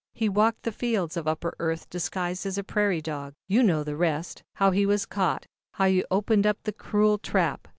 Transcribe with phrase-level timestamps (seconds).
[0.15, 3.35] He walked the fields of Upper Earth disguised as a prairie dog.
[3.47, 7.67] "You know the rest, how he was caught, how you opened the cruel trap.